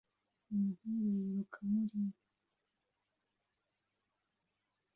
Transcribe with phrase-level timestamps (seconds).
[0.53, 1.99] Umuhungu yiruka muri